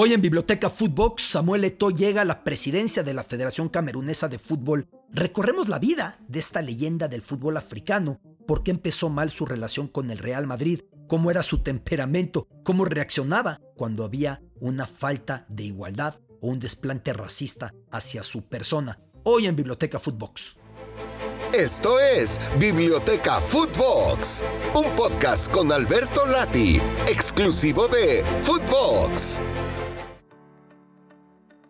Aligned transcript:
Hoy 0.00 0.12
en 0.12 0.22
Biblioteca 0.22 0.70
Footbox, 0.70 1.24
Samuel 1.24 1.64
Eto'o 1.64 1.90
llega 1.90 2.22
a 2.22 2.24
la 2.24 2.44
presidencia 2.44 3.02
de 3.02 3.14
la 3.14 3.24
Federación 3.24 3.68
Camerunesa 3.68 4.28
de 4.28 4.38
Fútbol. 4.38 4.88
Recorremos 5.10 5.68
la 5.68 5.80
vida 5.80 6.20
de 6.28 6.38
esta 6.38 6.62
leyenda 6.62 7.08
del 7.08 7.20
fútbol 7.20 7.56
africano, 7.56 8.20
por 8.46 8.62
qué 8.62 8.70
empezó 8.70 9.10
mal 9.10 9.28
su 9.32 9.44
relación 9.44 9.88
con 9.88 10.12
el 10.12 10.18
Real 10.18 10.46
Madrid, 10.46 10.82
cómo 11.08 11.32
era 11.32 11.42
su 11.42 11.64
temperamento, 11.64 12.46
cómo 12.62 12.84
reaccionaba 12.84 13.60
cuando 13.74 14.04
había 14.04 14.40
una 14.60 14.86
falta 14.86 15.46
de 15.48 15.64
igualdad 15.64 16.14
o 16.40 16.46
un 16.46 16.60
desplante 16.60 17.12
racista 17.12 17.74
hacia 17.90 18.22
su 18.22 18.42
persona. 18.42 19.00
Hoy 19.24 19.48
en 19.48 19.56
Biblioteca 19.56 19.98
Footbox. 19.98 20.58
Esto 21.52 21.98
es 21.98 22.40
Biblioteca 22.60 23.40
Footbox, 23.40 24.44
un 24.76 24.94
podcast 24.94 25.50
con 25.50 25.72
Alberto 25.72 26.24
Lati, 26.24 26.80
exclusivo 27.08 27.88
de 27.88 28.22
Footbox. 28.42 29.40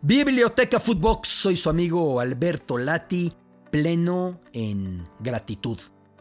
Biblioteca 0.01 0.79
Footbox, 0.79 1.27
soy 1.27 1.57
su 1.57 1.69
amigo 1.69 2.21
Alberto 2.21 2.77
Lati, 2.77 3.33
pleno 3.69 4.39
en 4.53 5.05
gratitud, 5.19 5.77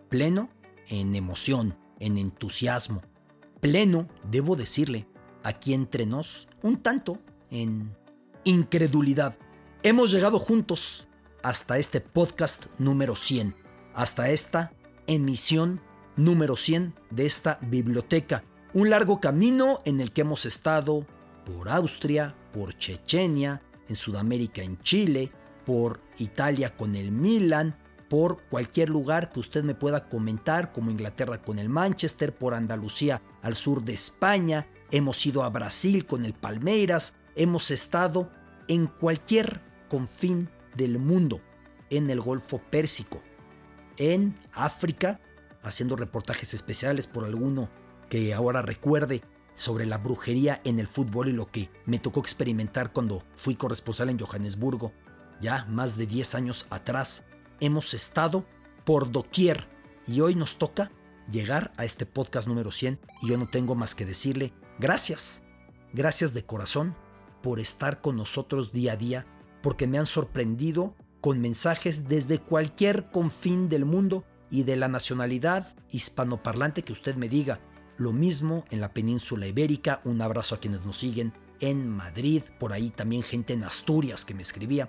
pleno 0.09 0.51
en 0.89 1.15
emoción, 1.15 1.79
en 2.01 2.19
entusiasmo, 2.19 3.03
pleno, 3.61 4.09
debo 4.29 4.57
decirle, 4.57 5.07
aquí 5.45 5.75
entre 5.75 6.07
nos, 6.07 6.49
un 6.61 6.83
tanto 6.83 7.21
en 7.53 7.97
incredulidad. 8.43 9.39
Hemos 9.85 10.11
llegado 10.11 10.41
juntos 10.41 11.07
hasta 11.45 11.79
este 11.79 12.01
podcast 12.01 12.67
número 12.79 13.15
100, 13.15 13.55
hasta 13.95 14.31
esta 14.31 14.73
emisión 15.07 15.81
número 16.17 16.57
100 16.57 16.97
de 17.11 17.27
esta 17.27 17.61
biblioteca. 17.63 18.43
Un 18.75 18.91
largo 18.91 19.21
camino 19.21 19.83
en 19.85 20.01
el 20.01 20.13
que 20.13 20.23
hemos 20.23 20.47
estado 20.47 21.07
por 21.47 21.69
Austria, 21.69 22.37
por 22.53 22.77
Chechenia, 22.77 23.63
en 23.89 23.97
Sudamérica 23.97 24.63
en 24.63 24.79
Chile, 24.81 25.33
por 25.65 26.01
Italia 26.19 26.77
con 26.77 26.97
el 26.97 27.13
Milan, 27.13 27.77
por 28.09 28.43
cualquier 28.45 28.89
lugar 28.89 29.31
que 29.31 29.41
usted 29.41 29.65
me 29.65 29.75
pueda 29.75 30.09
comentar, 30.09 30.73
como 30.73 30.91
Inglaterra 30.91 31.43
con 31.43 31.59
el 31.59 31.69
Manchester, 31.69 32.35
por 32.35 32.55
Andalucía 32.55 33.23
al 33.43 33.55
sur 33.55 33.85
de 33.85 33.93
España, 33.93 34.67
hemos 34.91 35.25
ido 35.27 35.43
a 35.43 35.51
Brasil 35.51 36.07
con 36.07 36.25
el 36.25 36.33
Palmeiras, 36.33 37.17
hemos 37.37 37.71
estado 37.71 38.31
en 38.67 38.87
cualquier 38.87 39.61
confín 39.89 40.49
del 40.75 40.99
mundo, 40.99 41.41
en 41.91 42.09
el 42.11 42.21
Golfo 42.21 42.59
Pérsico, 42.71 43.23
en 43.97 44.35
África, 44.53 45.21
haciendo 45.63 45.97
reportajes 45.97 46.55
especiales 46.55 47.07
por 47.07 47.25
alguno 47.25 47.69
que 48.09 48.33
ahora 48.33 48.63
recuerde 48.63 49.23
sobre 49.59 49.87
la 49.87 49.99
brujería 49.99 50.61
en 50.65 50.79
el 50.79 50.87
fútbol 50.87 51.29
y 51.29 51.33
lo 51.33 51.51
que 51.51 51.69
me 51.85 51.99
tocó 51.99 52.21
experimentar 52.21 52.93
cuando 52.93 53.25
fui 53.35 53.57
corresponsal 53.57 54.09
en 54.09 54.19
Johannesburgo, 54.19 54.93
ya 55.41 55.65
más 55.67 55.97
de 55.97 56.07
10 56.07 56.37
años 56.37 56.67
atrás. 56.71 57.25
Hemos 57.59 57.93
estado 57.93 58.47
por 58.85 59.11
doquier 59.11 59.69
y 60.07 60.21
hoy 60.21 60.37
nos 60.37 60.59
toca 60.59 60.93
llegar 61.29 61.73
a 61.77 61.85
este 61.85 62.07
podcast 62.07 62.47
número 62.47 62.71
100 62.71 63.01
y 63.21 63.31
yo 63.31 63.37
no 63.37 63.49
tengo 63.49 63.75
más 63.75 63.97
que 63.97 64.07
decirle 64.07 64.55
gracias, 64.79 65.43
gracias 65.93 66.35
de 66.35 66.45
corazón 66.45 66.95
por 67.43 67.59
estar 67.59 68.01
con 68.01 68.17
nosotros 68.17 68.73
día 68.73 68.93
a 68.93 68.97
día, 68.97 69.27
porque 69.61 69.89
me 69.89 69.99
han 69.99 70.07
sorprendido 70.07 70.95
con 71.21 71.41
mensajes 71.41 72.07
desde 72.07 72.39
cualquier 72.39 73.11
confín 73.11 73.69
del 73.69 73.85
mundo 73.85 74.25
y 74.51 74.63
de 74.63 74.77
la 74.77 74.89
nacionalidad 74.89 75.77
hispanoparlante 75.91 76.85
que 76.85 76.93
usted 76.93 77.17
me 77.17 77.29
diga. 77.29 77.61
Lo 77.99 78.13
mismo 78.13 78.65
en 78.71 78.81
la 78.81 78.95
península 78.95 79.49
ibérica, 79.49 80.01
un 80.05 80.23
abrazo 80.23 80.55
a 80.55 80.61
quienes 80.61 80.85
nos 80.85 80.99
siguen 80.99 81.33
en 81.59 81.89
Madrid, 81.89 82.43
por 82.61 82.73
ahí 82.73 82.91
también 82.91 83.25
gente 83.25 83.55
en 83.55 83.65
Asturias 83.65 84.25
que 84.25 84.35
me 84.35 84.43
escribía. 84.43 84.89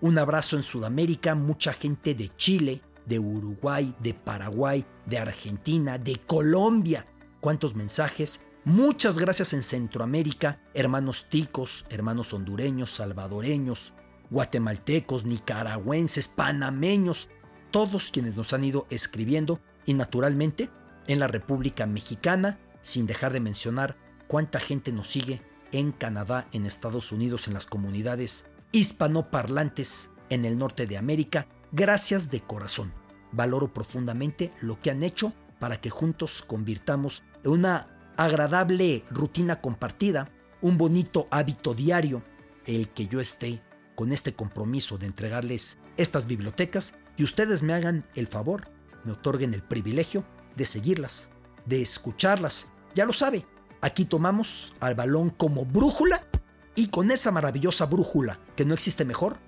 Un 0.00 0.16
abrazo 0.16 0.56
en 0.56 0.62
Sudamérica, 0.62 1.34
mucha 1.34 1.74
gente 1.74 2.14
de 2.14 2.34
Chile, 2.36 2.80
de 3.04 3.18
Uruguay, 3.18 3.94
de 4.00 4.14
Paraguay, 4.14 4.86
de 5.04 5.18
Argentina, 5.18 5.98
de 5.98 6.16
Colombia. 6.26 7.06
¿Cuántos 7.40 7.74
mensajes? 7.74 8.40
Muchas 8.64 9.18
gracias 9.18 9.52
en 9.52 9.62
Centroamérica, 9.62 10.62
hermanos 10.72 11.28
ticos, 11.28 11.84
hermanos 11.90 12.32
hondureños, 12.32 12.90
salvadoreños, 12.90 13.92
guatemaltecos, 14.30 15.26
nicaragüenses, 15.26 16.26
panameños, 16.26 17.28
todos 17.70 18.10
quienes 18.10 18.34
nos 18.34 18.54
han 18.54 18.64
ido 18.64 18.86
escribiendo 18.88 19.60
y 19.84 19.92
naturalmente 19.92 20.70
en 21.06 21.18
la 21.18 21.26
República 21.26 21.86
Mexicana, 21.86 22.58
sin 22.82 23.06
dejar 23.06 23.32
de 23.32 23.40
mencionar 23.40 23.96
cuánta 24.26 24.60
gente 24.60 24.92
nos 24.92 25.08
sigue 25.08 25.42
en 25.72 25.92
Canadá, 25.92 26.48
en 26.52 26.66
Estados 26.66 27.12
Unidos, 27.12 27.48
en 27.48 27.54
las 27.54 27.66
comunidades 27.66 28.46
hispanoparlantes 28.72 30.12
en 30.30 30.44
el 30.44 30.58
norte 30.58 30.86
de 30.86 30.96
América. 30.96 31.46
Gracias 31.72 32.30
de 32.30 32.40
corazón. 32.40 32.92
Valoro 33.32 33.72
profundamente 33.72 34.52
lo 34.60 34.78
que 34.80 34.90
han 34.90 35.02
hecho 35.02 35.32
para 35.58 35.80
que 35.80 35.90
juntos 35.90 36.44
convirtamos 36.46 37.22
en 37.44 37.52
una 37.52 37.88
agradable 38.16 39.04
rutina 39.10 39.60
compartida, 39.60 40.30
un 40.60 40.78
bonito 40.78 41.28
hábito 41.30 41.74
diario, 41.74 42.22
el 42.64 42.88
que 42.88 43.06
yo 43.06 43.20
esté 43.20 43.62
con 43.94 44.12
este 44.12 44.34
compromiso 44.34 44.98
de 44.98 45.06
entregarles 45.06 45.78
estas 45.96 46.26
bibliotecas 46.26 46.94
y 47.16 47.24
ustedes 47.24 47.62
me 47.62 47.72
hagan 47.72 48.06
el 48.14 48.26
favor, 48.26 48.70
me 49.04 49.12
otorguen 49.12 49.54
el 49.54 49.62
privilegio 49.62 50.24
de 50.56 50.66
seguirlas, 50.66 51.30
de 51.64 51.82
escucharlas. 51.82 52.68
Ya 52.94 53.04
lo 53.04 53.12
sabe, 53.12 53.46
aquí 53.80 54.04
tomamos 54.04 54.74
al 54.80 54.94
balón 54.94 55.30
como 55.30 55.64
brújula 55.64 56.26
y 56.74 56.88
con 56.88 57.10
esa 57.10 57.30
maravillosa 57.30 57.86
brújula, 57.86 58.40
que 58.56 58.64
no 58.64 58.74
existe 58.74 59.04
mejor, 59.04 59.38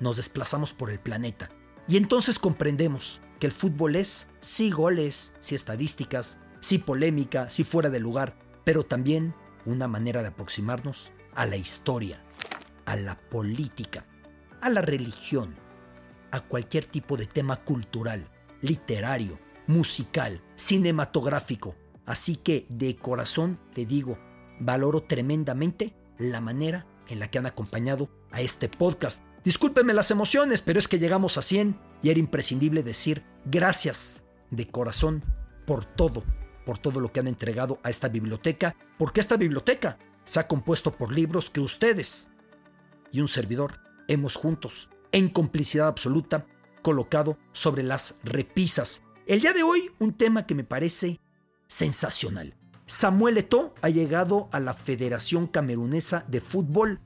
nos 0.00 0.16
desplazamos 0.16 0.72
por 0.72 0.90
el 0.90 1.00
planeta. 1.00 1.50
Y 1.88 1.96
entonces 1.96 2.38
comprendemos 2.38 3.20
que 3.40 3.46
el 3.46 3.52
fútbol 3.52 3.96
es 3.96 4.28
sí 4.40 4.70
goles, 4.70 5.34
sí 5.38 5.54
estadísticas, 5.54 6.40
sí 6.60 6.78
polémica, 6.78 7.48
sí 7.48 7.64
fuera 7.64 7.90
de 7.90 8.00
lugar, 8.00 8.36
pero 8.64 8.84
también 8.84 9.34
una 9.64 9.88
manera 9.88 10.22
de 10.22 10.28
aproximarnos 10.28 11.12
a 11.34 11.46
la 11.46 11.56
historia, 11.56 12.22
a 12.86 12.96
la 12.96 13.18
política, 13.18 14.06
a 14.60 14.70
la 14.70 14.80
religión, 14.80 15.56
a 16.30 16.40
cualquier 16.40 16.86
tipo 16.86 17.16
de 17.16 17.26
tema 17.26 17.64
cultural, 17.64 18.30
literario, 18.62 19.38
musical, 19.66 20.42
cinematográfico. 20.56 21.76
Así 22.04 22.36
que 22.36 22.66
de 22.68 22.96
corazón 22.96 23.58
le 23.74 23.86
digo, 23.86 24.18
valoro 24.60 25.02
tremendamente 25.02 25.94
la 26.18 26.40
manera 26.40 26.86
en 27.08 27.18
la 27.18 27.30
que 27.30 27.38
han 27.38 27.46
acompañado 27.46 28.10
a 28.30 28.40
este 28.40 28.68
podcast. 28.68 29.22
Discúlpenme 29.44 29.94
las 29.94 30.10
emociones, 30.10 30.62
pero 30.62 30.78
es 30.78 30.88
que 30.88 30.98
llegamos 30.98 31.38
a 31.38 31.42
100 31.42 31.78
y 32.02 32.10
era 32.10 32.18
imprescindible 32.18 32.82
decir 32.82 33.24
gracias 33.44 34.24
de 34.50 34.66
corazón 34.66 35.24
por 35.66 35.84
todo, 35.84 36.24
por 36.64 36.78
todo 36.78 37.00
lo 37.00 37.12
que 37.12 37.20
han 37.20 37.28
entregado 37.28 37.78
a 37.82 37.90
esta 37.90 38.08
biblioteca, 38.08 38.76
porque 38.98 39.20
esta 39.20 39.36
biblioteca 39.36 39.98
se 40.24 40.40
ha 40.40 40.48
compuesto 40.48 40.92
por 40.92 41.12
libros 41.12 41.50
que 41.50 41.60
ustedes 41.60 42.28
y 43.12 43.20
un 43.20 43.28
servidor 43.28 43.80
hemos 44.08 44.36
juntos, 44.36 44.90
en 45.12 45.28
complicidad 45.28 45.88
absoluta, 45.88 46.46
colocado 46.82 47.38
sobre 47.52 47.82
las 47.82 48.20
repisas 48.24 49.02
el 49.26 49.40
día 49.40 49.52
de 49.52 49.64
hoy, 49.64 49.90
un 49.98 50.12
tema 50.12 50.46
que 50.46 50.54
me 50.54 50.64
parece 50.64 51.20
sensacional. 51.66 52.54
Samuel 52.86 53.38
Eto'o 53.38 53.74
ha 53.82 53.88
llegado 53.88 54.48
a 54.52 54.60
la 54.60 54.72
Federación 54.72 55.48
Camerunesa 55.48 56.24
de 56.28 56.40
Fútbol, 56.40 57.00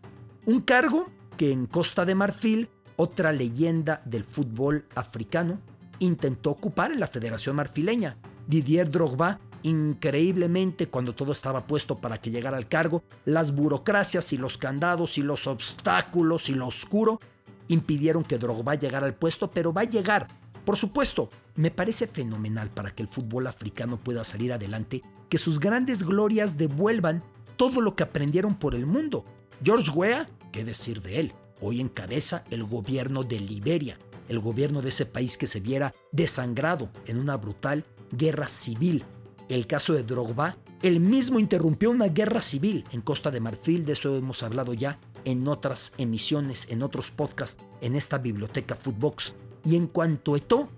un 0.45 0.61
cargo 0.61 1.09
que 1.39 1.51
en 1.51 1.67
Costa 1.67 2.05
de 2.05 2.15
Marfil, 2.15 2.69
otra 2.97 3.33
leyenda 3.33 4.03
del 4.05 4.25
fútbol 4.25 4.87
africano, 4.95 5.59
intentó 5.99 6.51
ocupar 6.51 6.93
en 6.93 7.01
la 7.01 7.07
Federación 7.07 7.57
Marfileña. 7.57 8.19
Didier 8.47 8.91
Drogba, 8.91 9.41
increíblemente, 9.63 10.89
cuando 10.89 11.15
todo 11.15 11.33
estaba 11.33 11.67
puesto 11.67 12.03
para 12.03 12.21
que 12.21 12.31
llegara 12.31 12.59
al 12.59 12.69
cargo, 12.69 13.03
las 13.25 13.55
burocracias 13.55 14.35
y 14.35 14.37
los 14.37 14.59
candados 14.59 15.17
y 15.17 15.23
los 15.23 15.47
obstáculos 15.47 16.51
y 16.51 16.55
lo 16.55 16.67
oscuro 16.67 17.21
impidieron 17.69 18.25
que 18.25 18.37
Drogba 18.37 18.75
llegara 18.75 19.07
al 19.07 19.15
puesto, 19.15 19.49
pero 19.49 19.73
va 19.73 19.83
a 19.83 19.85
llegar 19.85 20.29
por 20.71 20.77
supuesto, 20.77 21.31
me 21.57 21.73
parece 21.73 22.07
fenomenal 22.07 22.71
para 22.71 22.93
que 22.93 23.03
el 23.03 23.09
fútbol 23.09 23.49
africano 23.49 23.97
pueda 23.97 24.23
salir 24.23 24.53
adelante 24.53 25.03
que 25.29 25.37
sus 25.37 25.59
grandes 25.59 26.05
glorias 26.05 26.59
devuelvan 26.59 27.25
todo 27.57 27.81
lo 27.81 27.97
que 27.97 28.05
aprendieron 28.05 28.55
por 28.57 28.77
el 28.77 28.87
mundo. 28.87 29.25
George 29.65 29.91
Weah, 29.91 30.29
¿qué 30.53 30.63
decir 30.63 31.03
de 31.03 31.19
él? 31.19 31.33
Hoy 31.61 31.81
encabeza 31.81 32.45
el 32.53 32.63
gobierno 32.63 33.25
de 33.25 33.41
Liberia, 33.41 33.99
el 34.29 34.39
gobierno 34.39 34.81
de 34.81 34.91
ese 34.91 35.07
país 35.07 35.37
que 35.37 35.49
se 35.49 35.59
viera 35.59 35.93
desangrado 36.13 36.89
en 37.07 37.19
una 37.19 37.37
brutal 37.37 37.85
guerra 38.13 38.47
civil. 38.47 39.03
El 39.49 39.67
caso 39.67 39.93
de 39.93 40.05
Drogba, 40.05 40.57
él 40.83 41.01
mismo 41.01 41.41
interrumpió 41.41 41.91
una 41.91 42.07
guerra 42.07 42.43
civil 42.43 42.85
en 42.93 43.01
Costa 43.01 43.33
de 43.33 43.41
Marfil, 43.41 43.85
de 43.85 43.95
eso 43.95 44.17
hemos 44.17 44.45
hablado 44.45 44.73
ya 44.73 45.01
en 45.25 45.49
otras 45.49 45.95
emisiones, 45.99 46.69
en 46.71 46.85
otros 46.85 47.11
podcasts, 47.11 47.61
en 47.81 47.97
esta 47.97 48.19
biblioteca 48.19 48.77
Footbox. 48.77 49.35
Y 49.65 49.77
en 49.77 49.87
cuanto 49.87 50.35
a 50.35 50.39
Eto, 50.39 50.69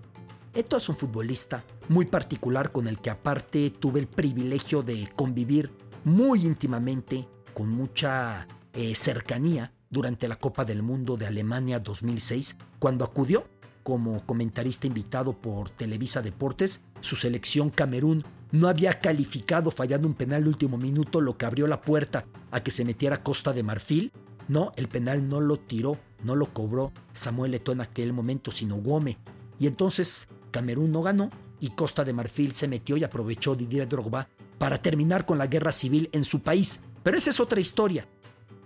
Eto 0.53 0.77
es 0.77 0.89
un 0.89 0.95
futbolista 0.95 1.63
muy 1.89 2.05
particular 2.05 2.71
con 2.71 2.87
el 2.87 2.99
que 2.99 3.09
aparte 3.09 3.69
tuve 3.71 3.99
el 3.99 4.07
privilegio 4.07 4.83
de 4.83 5.09
convivir 5.15 5.71
muy 6.03 6.45
íntimamente, 6.45 7.27
con 7.53 7.69
mucha 7.69 8.47
eh, 8.73 8.95
cercanía 8.95 9.73
durante 9.89 10.27
la 10.27 10.35
Copa 10.35 10.65
del 10.65 10.83
Mundo 10.83 11.17
de 11.17 11.27
Alemania 11.27 11.79
2006, 11.79 12.57
cuando 12.79 13.05
acudió 13.05 13.45
como 13.83 14.25
comentarista 14.25 14.87
invitado 14.87 15.33
por 15.33 15.69
Televisa 15.69 16.21
Deportes, 16.21 16.81
su 17.01 17.15
selección 17.15 17.69
Camerún 17.69 18.25
no 18.51 18.67
había 18.67 18.99
calificado 18.99 19.71
fallando 19.71 20.07
un 20.07 20.13
penal 20.13 20.47
último 20.47 20.77
minuto, 20.77 21.21
lo 21.21 21.37
que 21.37 21.45
abrió 21.45 21.67
la 21.67 21.81
puerta 21.81 22.25
a 22.51 22.63
que 22.63 22.71
se 22.71 22.85
metiera 22.85 23.23
Costa 23.23 23.51
de 23.51 23.63
Marfil. 23.63 24.11
No, 24.47 24.71
el 24.75 24.87
penal 24.87 25.27
no 25.27 25.41
lo 25.41 25.59
tiró, 25.59 25.97
no 26.23 26.35
lo 26.35 26.53
cobró 26.53 26.91
Samuel 27.13 27.53
Eto'o 27.53 27.73
en 27.73 27.81
aquel 27.81 28.13
momento, 28.13 28.51
sino 28.51 28.77
Gómez. 28.77 29.17
Y 29.59 29.67
entonces 29.67 30.27
Camerún 30.51 30.91
no 30.91 31.01
ganó 31.01 31.29
y 31.59 31.69
Costa 31.69 32.03
de 32.03 32.13
Marfil 32.13 32.53
se 32.53 32.67
metió 32.67 32.97
y 32.97 33.03
aprovechó 33.03 33.55
Didier 33.55 33.87
Drogba 33.87 34.27
para 34.57 34.81
terminar 34.81 35.25
con 35.25 35.37
la 35.37 35.47
guerra 35.47 35.71
civil 35.71 36.09
en 36.11 36.25
su 36.25 36.41
país. 36.41 36.81
Pero 37.03 37.17
esa 37.17 37.29
es 37.29 37.39
otra 37.39 37.59
historia. 37.59 38.07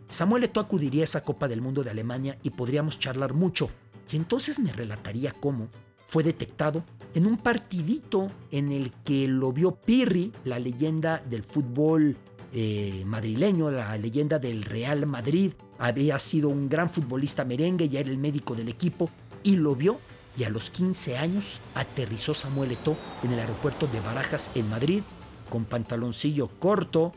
Samuel 0.08 0.44
Eto'o 0.44 0.64
acudiría 0.64 1.02
a 1.02 1.06
esa 1.06 1.24
Copa 1.24 1.48
del 1.48 1.62
Mundo 1.62 1.84
de 1.84 1.90
Alemania 1.90 2.38
y 2.44 2.52
podríamos 2.52 3.00
charlar 3.00 3.34
mucho. 3.34 3.70
Y 4.12 4.16
entonces 4.16 4.60
me 4.60 4.72
relataría 4.72 5.34
cómo 5.34 5.68
fue 6.06 6.24
detectado 6.24 6.86
en 7.14 7.26
un 7.26 7.38
partidito 7.38 8.32
en 8.52 8.72
el 8.72 8.94
que 9.04 9.28
lo 9.28 9.52
vio 9.52 9.76
Pirri, 9.76 10.32
la 10.46 10.60
leyenda 10.60 11.22
del 11.30 11.44
fútbol 11.44 12.16
eh, 12.54 13.04
madrileño, 13.06 13.70
la 13.72 13.98
leyenda 13.98 14.40
del 14.40 14.64
Real 14.64 15.06
Madrid, 15.06 15.54
había 15.80 16.18
sido 16.20 16.50
un 16.50 16.70
gran 16.70 16.90
futbolista 16.90 17.46
merengue, 17.46 17.90
ya 17.90 18.00
era 18.00 18.10
el 18.10 18.18
médico 18.18 18.56
del 18.56 18.70
equipo, 18.70 19.10
y 19.44 19.56
lo 19.56 19.76
vio 19.76 20.00
y 20.38 20.44
a 20.44 20.50
los 20.50 20.70
15 20.70 21.18
años 21.18 21.60
aterrizó 21.74 22.34
Samuel 22.34 22.72
Eto'o 22.72 22.96
en 23.24 23.34
el 23.34 23.40
aeropuerto 23.40 23.88
de 23.88 24.00
Barajas 24.02 24.52
en 24.56 24.70
Madrid, 24.70 25.02
con 25.50 25.66
pantaloncillo 25.66 26.48
corto, 26.48 27.14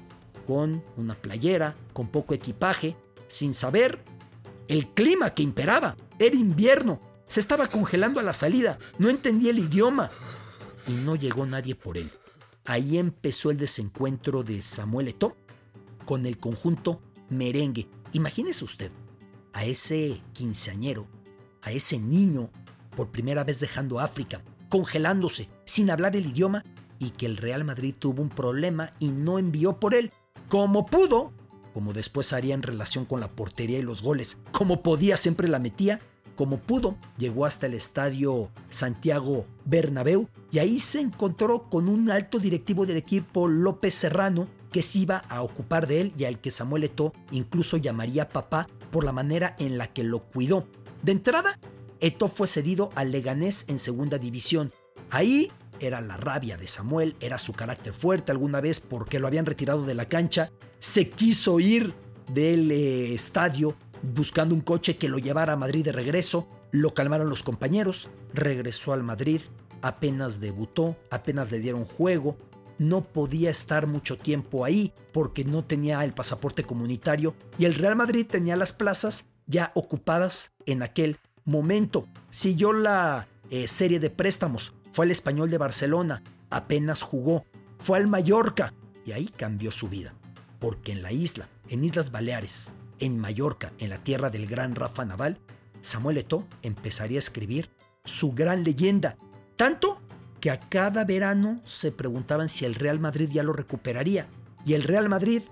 con 0.46 0.82
una 0.96 1.14
playera, 1.14 1.76
con 1.92 2.08
poco 2.08 2.32
equipaje, 2.32 2.96
sin 3.28 3.52
saber 3.52 4.02
el 4.68 4.88
clima 4.88 5.34
que 5.34 5.42
imperaba. 5.42 5.96
Era 6.18 6.34
invierno, 6.36 7.00
se 7.26 7.40
estaba 7.40 7.66
congelando 7.66 8.20
a 8.20 8.22
la 8.24 8.32
salida, 8.32 8.78
no 8.98 9.10
entendía 9.10 9.50
el 9.50 9.58
idioma 9.58 10.10
y 10.88 10.92
no 10.92 11.14
llegó 11.14 11.44
nadie 11.44 11.74
por 11.74 11.98
él. 11.98 12.10
Ahí 12.70 12.98
empezó 12.98 13.50
el 13.50 13.58
desencuentro 13.58 14.44
de 14.44 14.62
Samuel 14.62 15.08
Eto'o 15.08 15.34
con 16.04 16.24
el 16.24 16.38
conjunto 16.38 17.02
merengue. 17.28 17.88
Imagínese 18.12 18.64
usted 18.64 18.92
a 19.52 19.64
ese 19.64 20.22
quinceañero, 20.34 21.08
a 21.62 21.72
ese 21.72 21.98
niño 21.98 22.48
por 22.94 23.10
primera 23.10 23.42
vez 23.42 23.58
dejando 23.58 23.98
África, 23.98 24.40
congelándose, 24.68 25.48
sin 25.64 25.90
hablar 25.90 26.14
el 26.14 26.26
idioma 26.26 26.64
y 27.00 27.10
que 27.10 27.26
el 27.26 27.38
Real 27.38 27.64
Madrid 27.64 27.92
tuvo 27.98 28.22
un 28.22 28.28
problema 28.28 28.92
y 29.00 29.08
no 29.08 29.40
envió 29.40 29.80
por 29.80 29.92
él, 29.92 30.12
como 30.48 30.86
pudo, 30.86 31.32
como 31.74 31.92
después 31.92 32.32
haría 32.32 32.54
en 32.54 32.62
relación 32.62 33.04
con 33.04 33.18
la 33.18 33.34
portería 33.34 33.80
y 33.80 33.82
los 33.82 34.00
goles, 34.00 34.38
como 34.52 34.80
podía 34.80 35.16
siempre 35.16 35.48
la 35.48 35.58
metía 35.58 35.98
como 36.40 36.58
pudo, 36.58 36.96
llegó 37.18 37.44
hasta 37.44 37.66
el 37.66 37.74
estadio 37.74 38.50
Santiago 38.70 39.44
Bernabéu 39.66 40.26
y 40.50 40.60
ahí 40.60 40.80
se 40.80 40.98
encontró 40.98 41.68
con 41.68 41.86
un 41.86 42.10
alto 42.10 42.38
directivo 42.38 42.86
del 42.86 42.96
equipo 42.96 43.46
López 43.46 43.94
Serrano 43.94 44.48
que 44.72 44.82
se 44.82 45.00
iba 45.00 45.18
a 45.28 45.42
ocupar 45.42 45.86
de 45.86 46.00
él 46.00 46.14
y 46.16 46.24
al 46.24 46.40
que 46.40 46.50
Samuel 46.50 46.84
Eto'o 46.84 47.12
incluso 47.30 47.76
llamaría 47.76 48.30
papá 48.30 48.68
por 48.90 49.04
la 49.04 49.12
manera 49.12 49.54
en 49.58 49.76
la 49.76 49.88
que 49.88 50.02
lo 50.02 50.20
cuidó. 50.20 50.66
De 51.02 51.12
entrada, 51.12 51.60
Eto'o 52.00 52.28
fue 52.28 52.48
cedido 52.48 52.88
al 52.94 53.12
Leganés 53.12 53.66
en 53.68 53.78
segunda 53.78 54.16
división. 54.16 54.72
Ahí 55.10 55.52
era 55.78 56.00
la 56.00 56.16
rabia 56.16 56.56
de 56.56 56.68
Samuel, 56.68 57.16
era 57.20 57.36
su 57.36 57.52
carácter 57.52 57.92
fuerte 57.92 58.32
alguna 58.32 58.62
vez 58.62 58.80
porque 58.80 59.18
lo 59.18 59.26
habían 59.26 59.44
retirado 59.44 59.84
de 59.84 59.94
la 59.94 60.08
cancha, 60.08 60.50
se 60.78 61.10
quiso 61.10 61.60
ir 61.60 61.92
del 62.32 62.70
eh, 62.70 63.12
estadio 63.12 63.76
buscando 64.02 64.54
un 64.54 64.60
coche 64.60 64.96
que 64.96 65.08
lo 65.08 65.18
llevara 65.18 65.54
a 65.54 65.56
Madrid 65.56 65.84
de 65.84 65.92
regreso. 65.92 66.48
Lo 66.70 66.94
calmaron 66.94 67.28
los 67.28 67.42
compañeros, 67.42 68.10
regresó 68.32 68.92
al 68.92 69.02
Madrid, 69.02 69.40
apenas 69.82 70.40
debutó, 70.40 70.96
apenas 71.10 71.50
le 71.50 71.58
dieron 71.58 71.84
juego, 71.84 72.36
no 72.78 73.02
podía 73.02 73.50
estar 73.50 73.86
mucho 73.86 74.16
tiempo 74.16 74.64
ahí 74.64 74.94
porque 75.12 75.44
no 75.44 75.64
tenía 75.64 76.02
el 76.02 76.14
pasaporte 76.14 76.64
comunitario 76.64 77.34
y 77.58 77.66
el 77.66 77.74
Real 77.74 77.94
Madrid 77.94 78.26
tenía 78.26 78.56
las 78.56 78.72
plazas 78.72 79.28
ya 79.46 79.72
ocupadas 79.74 80.54
en 80.64 80.82
aquel 80.82 81.18
momento. 81.44 82.06
Siguió 82.30 82.72
la 82.72 83.28
eh, 83.50 83.68
serie 83.68 84.00
de 84.00 84.10
préstamos, 84.10 84.72
fue 84.92 85.04
al 85.04 85.10
español 85.10 85.50
de 85.50 85.58
Barcelona, 85.58 86.22
apenas 86.48 87.02
jugó, 87.02 87.44
fue 87.78 87.98
al 87.98 88.06
Mallorca. 88.06 88.72
Y 89.04 89.12
ahí 89.12 89.26
cambió 89.26 89.72
su 89.72 89.88
vida, 89.88 90.14
porque 90.58 90.92
en 90.92 91.02
la 91.02 91.12
isla, 91.12 91.48
en 91.68 91.84
Islas 91.84 92.10
Baleares, 92.10 92.74
en 93.00 93.18
Mallorca, 93.18 93.72
en 93.78 93.90
la 93.90 94.02
tierra 94.02 94.30
del 94.30 94.46
gran 94.46 94.74
Rafa 94.74 95.04
Nadal, 95.04 95.38
Samuel 95.80 96.18
Eto'o 96.18 96.46
empezaría 96.62 97.18
a 97.18 97.20
escribir 97.20 97.70
su 98.04 98.32
gran 98.32 98.64
leyenda, 98.64 99.16
tanto 99.56 100.00
que 100.40 100.50
a 100.50 100.60
cada 100.60 101.04
verano 101.04 101.60
se 101.64 101.92
preguntaban 101.92 102.48
si 102.48 102.64
el 102.64 102.74
Real 102.74 102.98
Madrid 102.98 103.28
ya 103.30 103.42
lo 103.42 103.52
recuperaría, 103.52 104.28
y 104.64 104.74
el 104.74 104.82
Real 104.82 105.08
Madrid 105.08 105.42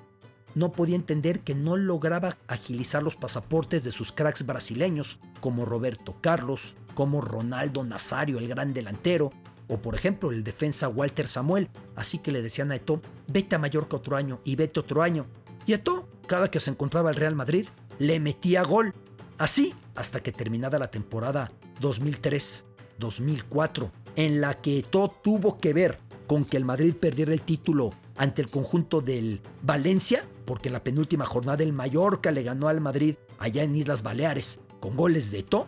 no 0.55 0.73
podía 0.73 0.97
entender 0.97 1.41
que 1.41 1.55
no 1.55 1.77
lograba 1.77 2.37
agilizar 2.47 3.03
los 3.03 3.17
pasaportes 3.17 3.85
de 3.85 3.93
sus 3.93 4.12
cracks 4.12 4.47
brasileños, 4.47 5.19
como 5.41 5.65
Roberto 5.65 6.17
Carlos, 6.21 6.75
como 6.95 7.21
Ronaldo 7.21 7.85
Nazario, 7.85 8.39
el 8.39 8.49
gran 8.49 8.73
delantero, 8.73 9.31
o 9.69 9.81
por 9.81 9.95
ejemplo 9.95 10.31
el 10.31 10.43
defensa 10.43 10.89
Walter 10.89 11.29
Samuel, 11.29 11.69
así 11.95 12.19
que 12.19 12.33
le 12.33 12.43
decían 12.43 12.73
a 12.73 12.77
Eto'o, 12.77 13.03
vete 13.27 13.56
a 13.56 13.59
Mallorca 13.59 13.97
otro 13.97 14.17
año 14.17 14.41
y 14.45 14.56
vete 14.56 14.81
otro 14.81 15.03
año, 15.03 15.27
y 15.67 15.75
Eto'o 15.75 16.08
cada 16.29 16.49
que 16.49 16.61
se 16.61 16.71
encontraba 16.71 17.11
el 17.11 17.17
Real 17.17 17.35
Madrid, 17.35 17.67
le 17.99 18.21
metía 18.21 18.63
gol. 18.63 18.95
Así 19.39 19.75
hasta 19.97 20.21
que 20.21 20.31
terminada 20.31 20.79
la 20.79 20.93
temporada 20.93 21.51
2003-2004, 21.81 23.91
en 24.15 24.41
la 24.41 24.61
que 24.61 24.85
todo 24.89 25.09
tuvo 25.09 25.59
que 25.59 25.73
ver 25.73 25.99
con 26.29 26.45
que 26.45 26.57
el 26.57 26.65
Madrid 26.65 26.95
perdiera 26.95 27.33
el 27.33 27.43
título 27.43 27.93
ante 28.17 28.43
el 28.43 28.49
conjunto 28.49 29.01
del 29.01 29.41
Valencia, 29.63 30.23
porque 30.45 30.69
en 30.69 30.75
la 30.75 30.85
penúltima 30.85 31.27
jornada 31.27 31.65
el 31.65 31.73
Mallorca 31.73 32.31
le 32.31 32.45
ganó 32.45 32.69
al 32.69 32.81
Madrid 32.81 33.17
allá 33.41 33.65
en 33.65 33.75
Islas 33.75 34.03
Baleares 34.03 34.61
con 34.79 34.97
goles 34.97 35.33
de 35.33 35.43
To. 35.43 35.67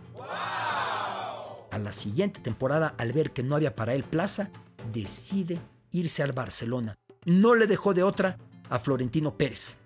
A 1.73 1.79
la 1.79 1.93
siguiente 1.93 2.41
temporada, 2.41 2.95
al 2.99 3.13
ver 3.13 3.33
que 3.33 3.43
no 3.43 3.57
había 3.57 3.75
para 3.75 3.95
él 3.95 4.05
plaza, 4.05 4.51
decide 4.93 5.59
irse 5.93 6.23
al 6.23 6.33
Barcelona. 6.33 6.97
No 7.25 7.55
le 7.55 7.67
dejó 7.67 7.95
de 7.95 8.03
otra 8.03 8.39
a 8.69 8.79
Florentino 8.79 9.37
Pérez. 9.37 9.79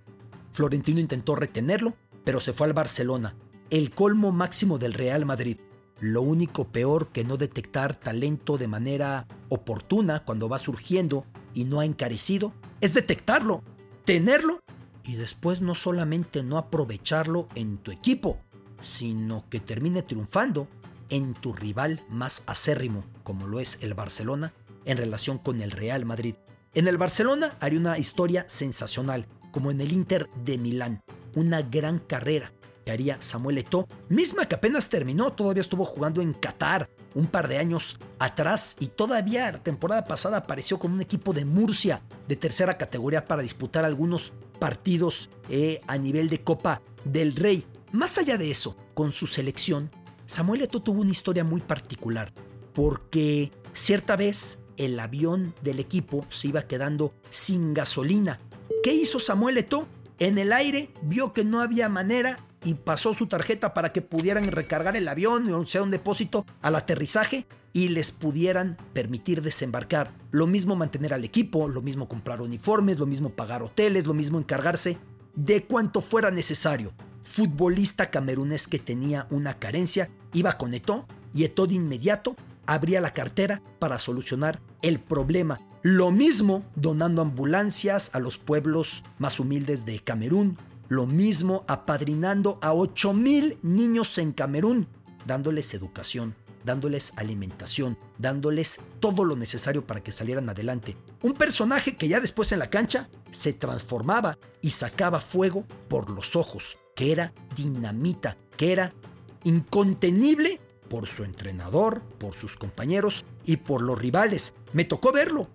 Florentino 0.54 1.00
intentó 1.00 1.34
retenerlo, 1.34 1.94
pero 2.24 2.40
se 2.40 2.52
fue 2.52 2.68
al 2.68 2.74
Barcelona, 2.74 3.34
el 3.70 3.90
colmo 3.90 4.30
máximo 4.30 4.78
del 4.78 4.94
Real 4.94 5.26
Madrid. 5.26 5.58
Lo 5.98 6.22
único 6.22 6.68
peor 6.68 7.08
que 7.08 7.24
no 7.24 7.36
detectar 7.36 7.96
talento 7.96 8.56
de 8.56 8.68
manera 8.68 9.26
oportuna 9.48 10.24
cuando 10.24 10.48
va 10.48 10.60
surgiendo 10.60 11.26
y 11.54 11.64
no 11.64 11.80
ha 11.80 11.84
encarecido 11.84 12.54
es 12.80 12.94
detectarlo, 12.94 13.64
tenerlo 14.04 14.60
y 15.02 15.16
después 15.16 15.60
no 15.60 15.74
solamente 15.74 16.44
no 16.44 16.56
aprovecharlo 16.56 17.48
en 17.56 17.78
tu 17.78 17.90
equipo, 17.90 18.38
sino 18.80 19.44
que 19.50 19.58
termine 19.58 20.02
triunfando 20.02 20.68
en 21.08 21.34
tu 21.34 21.52
rival 21.52 22.00
más 22.08 22.44
acérrimo, 22.46 23.04
como 23.24 23.48
lo 23.48 23.58
es 23.58 23.78
el 23.82 23.94
Barcelona, 23.94 24.52
en 24.84 24.98
relación 24.98 25.38
con 25.38 25.60
el 25.60 25.72
Real 25.72 26.04
Madrid. 26.04 26.36
En 26.74 26.86
el 26.86 26.96
Barcelona 26.96 27.56
haría 27.58 27.80
una 27.80 27.98
historia 27.98 28.44
sensacional, 28.48 29.26
como 29.54 29.70
en 29.70 29.80
el 29.80 29.92
Inter 29.92 30.28
de 30.44 30.58
Milán. 30.58 31.00
Una 31.36 31.62
gran 31.62 32.00
carrera 32.00 32.52
que 32.84 32.90
haría 32.90 33.22
Samuel 33.22 33.58
Eto'o, 33.58 33.86
misma 34.08 34.46
que 34.46 34.56
apenas 34.56 34.88
terminó, 34.88 35.32
todavía 35.32 35.60
estuvo 35.60 35.84
jugando 35.84 36.20
en 36.20 36.34
Qatar 36.34 36.90
un 37.14 37.28
par 37.28 37.46
de 37.46 37.58
años 37.58 37.96
atrás 38.18 38.74
y 38.80 38.88
todavía 38.88 39.52
la 39.52 39.62
temporada 39.62 40.06
pasada 40.06 40.38
apareció 40.38 40.80
con 40.80 40.92
un 40.92 41.00
equipo 41.00 41.32
de 41.32 41.44
Murcia 41.44 42.02
de 42.26 42.34
tercera 42.34 42.76
categoría 42.76 43.26
para 43.26 43.42
disputar 43.42 43.84
algunos 43.84 44.32
partidos 44.58 45.30
eh, 45.48 45.80
a 45.86 45.98
nivel 45.98 46.28
de 46.28 46.42
Copa 46.42 46.82
del 47.04 47.36
Rey. 47.36 47.64
Más 47.92 48.18
allá 48.18 48.36
de 48.36 48.50
eso, 48.50 48.76
con 48.92 49.12
su 49.12 49.28
selección, 49.28 49.88
Samuel 50.26 50.62
Eto'o 50.62 50.82
tuvo 50.82 51.02
una 51.02 51.12
historia 51.12 51.44
muy 51.44 51.60
particular, 51.60 52.32
porque 52.72 53.52
cierta 53.72 54.16
vez 54.16 54.58
el 54.76 54.98
avión 54.98 55.54
del 55.62 55.78
equipo 55.78 56.26
se 56.28 56.48
iba 56.48 56.62
quedando 56.62 57.14
sin 57.30 57.72
gasolina 57.72 58.40
¿Qué 58.84 58.92
hizo 58.92 59.18
Samuel 59.18 59.56
Eto'o? 59.56 59.88
En 60.18 60.36
el 60.36 60.52
aire 60.52 60.90
vio 61.00 61.32
que 61.32 61.42
no 61.42 61.62
había 61.62 61.88
manera 61.88 62.40
y 62.62 62.74
pasó 62.74 63.14
su 63.14 63.26
tarjeta 63.28 63.72
para 63.72 63.92
que 63.92 64.02
pudieran 64.02 64.44
recargar 64.44 64.94
el 64.94 65.08
avión, 65.08 65.50
o 65.54 65.64
sea, 65.64 65.82
un 65.82 65.90
depósito 65.90 66.44
al 66.60 66.74
aterrizaje 66.74 67.46
y 67.72 67.88
les 67.88 68.10
pudieran 68.10 68.76
permitir 68.92 69.40
desembarcar. 69.40 70.12
Lo 70.32 70.46
mismo 70.46 70.76
mantener 70.76 71.14
al 71.14 71.24
equipo, 71.24 71.66
lo 71.66 71.80
mismo 71.80 72.08
comprar 72.08 72.42
uniformes, 72.42 72.98
lo 72.98 73.06
mismo 73.06 73.30
pagar 73.30 73.62
hoteles, 73.62 74.04
lo 74.04 74.12
mismo 74.12 74.36
encargarse 74.36 74.98
de 75.34 75.64
cuanto 75.64 76.02
fuera 76.02 76.30
necesario. 76.30 76.92
Futbolista 77.22 78.10
camerunés 78.10 78.68
que 78.68 78.78
tenía 78.78 79.26
una 79.30 79.58
carencia, 79.58 80.10
iba 80.34 80.58
con 80.58 80.74
Eto'o 80.74 81.08
y 81.32 81.44
Eto'o 81.44 81.66
de 81.66 81.76
inmediato 81.76 82.36
abría 82.66 83.00
la 83.00 83.14
cartera 83.14 83.62
para 83.78 83.98
solucionar 83.98 84.60
el 84.82 85.00
problema 85.00 85.58
lo 85.84 86.10
mismo 86.10 86.64
donando 86.76 87.20
ambulancias 87.20 88.10
a 88.14 88.18
los 88.18 88.38
pueblos 88.38 89.04
más 89.18 89.38
humildes 89.38 89.84
de 89.84 90.00
Camerún, 90.00 90.56
lo 90.88 91.06
mismo 91.06 91.62
apadrinando 91.68 92.58
a 92.62 92.72
8 92.72 93.12
mil 93.12 93.58
niños 93.60 94.16
en 94.16 94.32
Camerún, 94.32 94.88
dándoles 95.26 95.74
educación, 95.74 96.34
dándoles 96.64 97.12
alimentación, 97.16 97.98
dándoles 98.16 98.80
todo 98.98 99.26
lo 99.26 99.36
necesario 99.36 99.86
para 99.86 100.02
que 100.02 100.10
salieran 100.10 100.48
adelante. 100.48 100.96
Un 101.20 101.34
personaje 101.34 101.98
que 101.98 102.08
ya 102.08 102.18
después 102.18 102.50
en 102.52 102.60
la 102.60 102.70
cancha 102.70 103.10
se 103.30 103.52
transformaba 103.52 104.38
y 104.62 104.70
sacaba 104.70 105.20
fuego 105.20 105.66
por 105.88 106.08
los 106.08 106.34
ojos, 106.34 106.78
que 106.96 107.12
era 107.12 107.34
dinamita, 107.54 108.38
que 108.56 108.72
era 108.72 108.94
incontenible 109.42 110.60
por 110.88 111.08
su 111.08 111.24
entrenador, 111.24 112.00
por 112.18 112.34
sus 112.34 112.56
compañeros 112.56 113.26
y 113.44 113.58
por 113.58 113.82
los 113.82 113.98
rivales. 113.98 114.54
Me 114.72 114.84
tocó 114.84 115.12
verlo, 115.12 115.50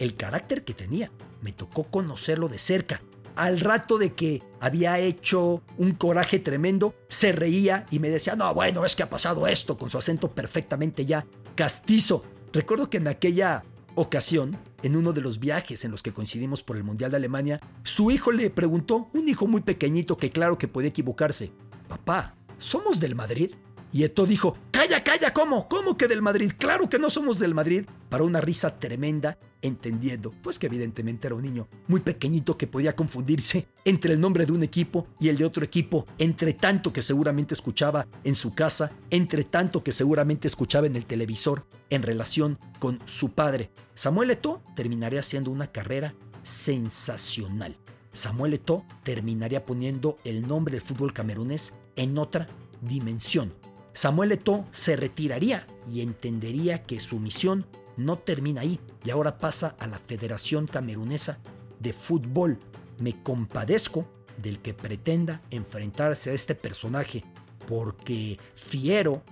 el 0.00 0.16
carácter 0.16 0.64
que 0.64 0.74
tenía, 0.74 1.12
me 1.42 1.52
tocó 1.52 1.84
conocerlo 1.84 2.48
de 2.48 2.58
cerca. 2.58 3.02
Al 3.36 3.60
rato 3.60 3.96
de 3.96 4.12
que 4.14 4.42
había 4.58 4.98
hecho 4.98 5.62
un 5.78 5.92
coraje 5.92 6.40
tremendo, 6.40 6.94
se 7.08 7.32
reía 7.32 7.86
y 7.90 8.00
me 8.00 8.10
decía, 8.10 8.34
no, 8.34 8.52
bueno, 8.52 8.84
es 8.84 8.96
que 8.96 9.04
ha 9.04 9.10
pasado 9.10 9.46
esto, 9.46 9.78
con 9.78 9.88
su 9.88 9.98
acento 9.98 10.32
perfectamente 10.32 11.06
ya 11.06 11.26
castizo. 11.54 12.24
Recuerdo 12.52 12.90
que 12.90 12.96
en 12.96 13.08
aquella 13.08 13.62
ocasión, 13.94 14.58
en 14.82 14.96
uno 14.96 15.12
de 15.12 15.20
los 15.20 15.38
viajes 15.38 15.84
en 15.84 15.90
los 15.90 16.02
que 16.02 16.12
coincidimos 16.12 16.62
por 16.62 16.76
el 16.76 16.84
Mundial 16.84 17.10
de 17.10 17.18
Alemania, 17.18 17.60
su 17.84 18.10
hijo 18.10 18.32
le 18.32 18.50
preguntó, 18.50 19.08
un 19.12 19.28
hijo 19.28 19.46
muy 19.46 19.60
pequeñito 19.60 20.16
que 20.16 20.30
claro 20.30 20.58
que 20.58 20.68
podía 20.68 20.88
equivocarse, 20.88 21.52
papá, 21.88 22.34
¿somos 22.58 23.00
del 23.00 23.14
Madrid? 23.14 23.50
Y 23.92 24.04
Eto 24.04 24.24
dijo, 24.24 24.56
calla, 24.70 25.02
calla, 25.02 25.32
¿cómo? 25.32 25.68
¿Cómo 25.68 25.96
que 25.96 26.06
del 26.06 26.22
Madrid? 26.22 26.52
Claro 26.56 26.88
que 26.88 26.98
no 26.98 27.10
somos 27.10 27.38
del 27.38 27.54
Madrid. 27.54 27.86
Para 28.08 28.24
una 28.24 28.40
risa 28.40 28.78
tremenda, 28.78 29.38
entendiendo, 29.62 30.32
pues 30.42 30.58
que 30.58 30.66
evidentemente 30.66 31.26
era 31.26 31.36
un 31.36 31.42
niño 31.42 31.68
muy 31.88 32.00
pequeñito 32.00 32.56
que 32.56 32.66
podía 32.66 32.96
confundirse 32.96 33.68
entre 33.84 34.12
el 34.12 34.20
nombre 34.20 34.46
de 34.46 34.52
un 34.52 34.62
equipo 34.62 35.06
y 35.18 35.28
el 35.28 35.36
de 35.36 35.44
otro 35.44 35.64
equipo, 35.64 36.06
entre 36.18 36.54
tanto 36.54 36.92
que 36.92 37.02
seguramente 37.02 37.54
escuchaba 37.54 38.06
en 38.24 38.34
su 38.34 38.54
casa, 38.54 38.92
entre 39.10 39.44
tanto 39.44 39.82
que 39.82 39.92
seguramente 39.92 40.48
escuchaba 40.48 40.86
en 40.86 40.96
el 40.96 41.06
televisor 41.06 41.66
en 41.88 42.02
relación 42.02 42.58
con 42.78 43.00
su 43.06 43.32
padre. 43.32 43.70
Samuel 43.94 44.30
Eto 44.30 44.62
terminaría 44.74 45.20
haciendo 45.20 45.50
una 45.50 45.66
carrera 45.66 46.14
sensacional. 46.42 47.76
Samuel 48.12 48.54
Eto 48.54 48.84
terminaría 49.04 49.64
poniendo 49.64 50.16
el 50.24 50.46
nombre 50.46 50.74
del 50.74 50.82
fútbol 50.82 51.12
camerunés 51.12 51.74
en 51.96 52.18
otra 52.18 52.48
dimensión. 52.80 53.52
Samuel 53.92 54.32
Eto'o 54.32 54.66
se 54.70 54.96
retiraría 54.96 55.66
y 55.90 56.00
entendería 56.00 56.84
que 56.84 57.00
su 57.00 57.18
misión 57.18 57.66
no 57.96 58.18
termina 58.18 58.60
ahí 58.60 58.80
y 59.04 59.10
ahora 59.10 59.38
pasa 59.38 59.76
a 59.78 59.86
la 59.86 59.98
Federación 59.98 60.66
Camerunesa 60.66 61.40
de 61.80 61.92
Fútbol. 61.92 62.58
Me 62.98 63.20
compadezco 63.22 64.06
del 64.36 64.60
que 64.60 64.74
pretenda 64.74 65.42
enfrentarse 65.50 66.30
a 66.30 66.34
este 66.34 66.54
personaje 66.54 67.24
porque 67.66 68.38
fiero, 68.54 69.22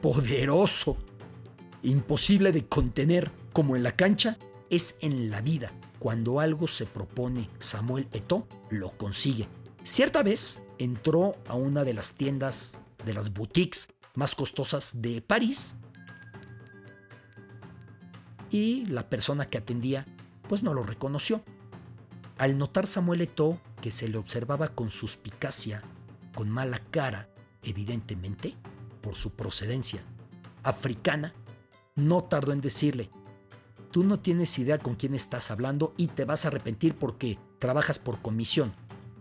poderoso, 0.00 0.96
imposible 1.82 2.52
de 2.52 2.66
contener 2.66 3.30
como 3.52 3.76
en 3.76 3.82
la 3.82 3.92
cancha, 3.96 4.38
es 4.70 4.98
en 5.00 5.30
la 5.30 5.40
vida. 5.40 5.72
Cuando 5.98 6.40
algo 6.40 6.68
se 6.68 6.86
propone 6.86 7.48
Samuel 7.58 8.08
Eto'o, 8.12 8.46
lo 8.70 8.90
consigue. 8.90 9.48
Cierta 9.82 10.22
vez 10.22 10.62
entró 10.78 11.36
a 11.46 11.54
una 11.54 11.84
de 11.84 11.94
las 11.94 12.12
tiendas 12.12 12.78
de 13.04 13.14
las 13.14 13.32
boutiques 13.32 13.88
más 14.16 14.34
costosas 14.34 15.00
de 15.00 15.22
París. 15.22 15.76
Y 18.50 18.86
la 18.86 19.08
persona 19.08 19.48
que 19.48 19.58
atendía 19.58 20.06
pues 20.48 20.62
no 20.62 20.74
lo 20.74 20.82
reconoció. 20.82 21.44
Al 22.38 22.58
notar 22.58 22.86
Samuel 22.86 23.20
Eto'o 23.22 23.60
que 23.80 23.90
se 23.90 24.08
le 24.08 24.18
observaba 24.18 24.68
con 24.68 24.90
suspicacia, 24.90 25.82
con 26.34 26.50
mala 26.50 26.78
cara, 26.90 27.28
evidentemente, 27.62 28.56
por 29.00 29.14
su 29.14 29.30
procedencia 29.30 30.02
africana, 30.62 31.32
no 31.94 32.24
tardó 32.24 32.52
en 32.52 32.60
decirle, 32.60 33.10
tú 33.90 34.04
no 34.04 34.18
tienes 34.20 34.58
idea 34.58 34.78
con 34.78 34.96
quién 34.96 35.14
estás 35.14 35.50
hablando 35.50 35.94
y 35.96 36.08
te 36.08 36.24
vas 36.24 36.44
a 36.44 36.48
arrepentir 36.48 36.96
porque 36.96 37.38
trabajas 37.58 37.98
por 37.98 38.20
comisión. 38.20 38.74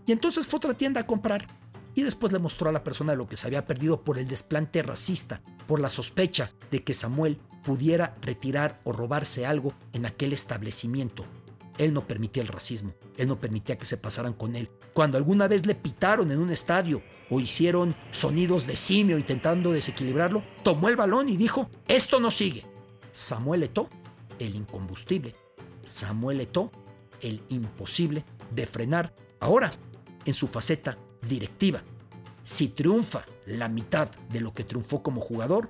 Y 0.05 0.11
entonces 0.11 0.47
fue 0.47 0.57
a 0.57 0.59
otra 0.59 0.73
tienda 0.73 1.01
a 1.01 1.07
comprar 1.07 1.47
y 1.95 2.03
después 2.03 2.31
le 2.33 2.39
mostró 2.39 2.69
a 2.69 2.73
la 2.73 2.83
persona 2.83 3.15
lo 3.15 3.27
que 3.27 3.37
se 3.37 3.47
había 3.47 3.65
perdido 3.65 4.03
por 4.03 4.19
el 4.19 4.27
desplante 4.27 4.83
racista, 4.83 5.41
por 5.65 5.79
la 5.79 5.89
sospecha 5.89 6.51
de 6.69 6.83
que 6.83 6.93
Samuel 6.93 7.39
pudiera 7.63 8.15
retirar 8.21 8.79
o 8.83 8.91
robarse 8.91 9.45
algo 9.45 9.73
en 9.93 10.05
aquel 10.05 10.33
establecimiento. 10.33 11.25
Él 11.77 11.93
no 11.93 12.07
permitía 12.07 12.43
el 12.43 12.49
racismo, 12.49 12.93
él 13.17 13.27
no 13.27 13.39
permitía 13.39 13.77
que 13.77 13.85
se 13.85 13.97
pasaran 13.97 14.33
con 14.33 14.55
él. 14.55 14.69
Cuando 14.93 15.17
alguna 15.17 15.47
vez 15.47 15.65
le 15.65 15.75
pitaron 15.75 16.31
en 16.31 16.39
un 16.39 16.51
estadio 16.51 17.01
o 17.29 17.39
hicieron 17.39 17.95
sonidos 18.11 18.67
de 18.67 18.75
simio 18.75 19.17
intentando 19.17 19.71
desequilibrarlo, 19.71 20.43
tomó 20.63 20.89
el 20.89 20.95
balón 20.95 21.27
y 21.27 21.37
dijo, 21.37 21.69
esto 21.87 22.19
no 22.19 22.31
sigue. 22.31 22.65
Samuel 23.11 23.63
Eto, 23.63 23.89
el 24.39 24.55
incombustible. 24.55 25.35
Samuel 25.83 26.41
Eto, 26.41 26.71
el 27.21 27.41
imposible 27.49 28.23
de 28.51 28.65
frenar. 28.65 29.13
Ahora, 29.39 29.71
en 30.25 30.33
su 30.33 30.47
faceta 30.47 30.97
directiva. 31.27 31.83
Si 32.43 32.69
triunfa 32.69 33.25
la 33.45 33.69
mitad 33.69 34.09
de 34.29 34.39
lo 34.39 34.53
que 34.53 34.63
triunfó 34.63 35.01
como 35.01 35.21
jugador, 35.21 35.69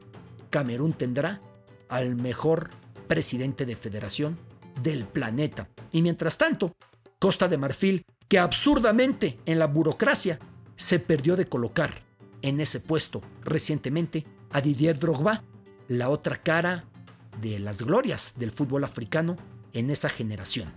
Camerún 0.50 0.94
tendrá 0.94 1.42
al 1.90 2.16
mejor 2.16 2.70
presidente 3.08 3.66
de 3.66 3.76
federación 3.76 4.38
del 4.82 5.06
planeta. 5.06 5.70
Y 5.92 6.02
mientras 6.02 6.38
tanto, 6.38 6.76
Costa 7.20 7.48
de 7.48 7.58
Marfil, 7.58 8.06
que 8.28 8.40
absurdamente 8.40 9.40
en 9.46 9.60
la 9.60 9.68
burocracia 9.68 10.40
se 10.76 11.00
perdió 11.00 11.36
de 11.36 11.48
colocar 11.48 12.04
en 12.42 12.60
ese 12.60 12.80
puesto 12.80 13.22
recientemente 13.42 14.26
a 14.52 14.62
Didier 14.62 15.00
Drogba, 15.00 15.44
la 15.88 16.10
otra 16.10 16.36
cara 16.36 16.86
de 17.42 17.60
las 17.60 17.82
glorias 17.82 18.34
del 18.38 18.52
fútbol 18.52 18.84
africano 18.84 19.38
en 19.74 19.90
esa 19.90 20.10
generación. 20.10 20.74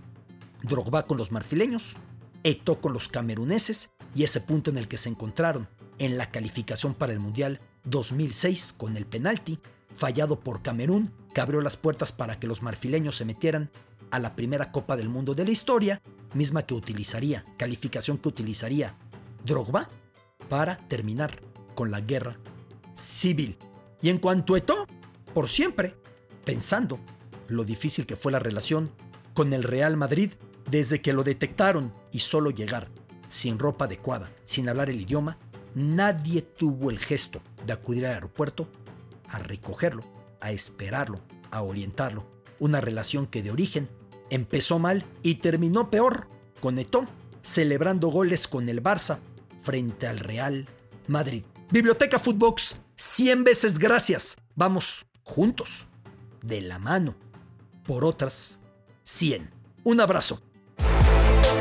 Drogba 0.63 1.05
con 1.07 1.17
los 1.17 1.31
marfileños, 1.31 1.95
Eto 2.43 2.79
con 2.79 2.93
los 2.93 3.09
cameruneses 3.09 3.91
y 4.15 4.23
ese 4.23 4.41
punto 4.41 4.69
en 4.71 4.77
el 4.77 4.87
que 4.87 4.97
se 4.97 5.09
encontraron 5.09 5.67
en 5.97 6.17
la 6.17 6.31
calificación 6.31 6.93
para 6.93 7.13
el 7.13 7.19
Mundial 7.19 7.59
2006 7.83 8.73
con 8.77 8.97
el 8.97 9.05
penalti 9.05 9.59
fallado 9.93 10.39
por 10.39 10.61
Camerún 10.61 11.11
que 11.33 11.41
abrió 11.41 11.61
las 11.61 11.77
puertas 11.77 12.11
para 12.11 12.39
que 12.39 12.47
los 12.47 12.61
marfileños 12.61 13.17
se 13.17 13.25
metieran 13.25 13.69
a 14.11 14.19
la 14.19 14.35
primera 14.35 14.71
Copa 14.71 14.95
del 14.95 15.09
Mundo 15.09 15.35
de 15.35 15.45
la 15.45 15.51
historia, 15.51 16.01
misma 16.33 16.63
que 16.63 16.73
utilizaría, 16.73 17.45
calificación 17.57 18.17
que 18.17 18.29
utilizaría 18.29 18.95
Drogba 19.45 19.87
para 20.47 20.77
terminar 20.87 21.41
con 21.75 21.91
la 21.91 22.01
guerra 22.01 22.37
civil. 22.93 23.57
Y 24.01 24.09
en 24.09 24.17
cuanto 24.17 24.55
a 24.55 24.57
Eto, 24.57 24.87
por 25.33 25.49
siempre, 25.49 25.95
pensando 26.43 26.99
lo 27.47 27.63
difícil 27.63 28.05
que 28.05 28.15
fue 28.15 28.31
la 28.31 28.39
relación 28.39 28.91
con 29.33 29.53
el 29.53 29.63
Real 29.63 29.95
Madrid 29.97 30.31
desde 30.69 31.01
que 31.01 31.13
lo 31.13 31.23
detectaron 31.23 31.93
y 32.11 32.19
solo 32.19 32.51
llegar 32.51 32.89
sin 33.29 33.57
ropa 33.57 33.85
adecuada, 33.85 34.29
sin 34.43 34.67
hablar 34.67 34.89
el 34.89 34.99
idioma, 34.99 35.37
nadie 35.75 36.41
tuvo 36.41 36.89
el 36.89 36.99
gesto 36.99 37.41
de 37.65 37.71
acudir 37.71 38.05
al 38.05 38.15
aeropuerto 38.15 38.67
a 39.29 39.39
recogerlo, 39.39 40.03
a 40.41 40.51
esperarlo, 40.51 41.21
a 41.51 41.61
orientarlo. 41.61 42.25
Una 42.59 42.81
relación 42.81 43.27
que 43.27 43.41
de 43.41 43.51
origen 43.51 43.87
empezó 44.29 44.79
mal 44.79 45.05
y 45.23 45.35
terminó 45.35 45.89
peor, 45.89 46.27
con 46.59 46.77
Eto'o 46.77 47.07
celebrando 47.41 48.09
goles 48.09 48.47
con 48.47 48.67
el 48.69 48.83
Barça 48.83 49.19
frente 49.57 50.07
al 50.07 50.19
Real 50.19 50.67
Madrid. 51.07 51.43
Biblioteca 51.71 52.19
Footbox, 52.19 52.81
100 52.95 53.43
veces 53.43 53.79
gracias. 53.79 54.37
Vamos 54.55 55.05
juntos, 55.23 55.87
de 56.41 56.61
la 56.61 56.79
mano, 56.79 57.15
por 57.85 58.03
otras 58.03 58.59
100. 59.03 59.49
Un 59.83 60.01
abrazo. 60.01 60.41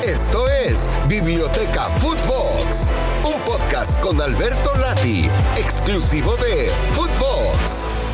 Esto 0.08 0.48
es 0.48 0.88
Biblioteca 1.06 1.82
Footbox, 2.00 2.90
un 3.26 3.38
podcast 3.42 4.00
con 4.00 4.18
Alberto 4.18 4.74
Lati, 4.76 5.28
exclusivo 5.58 6.34
de 6.38 6.70
Footbox. 6.94 8.07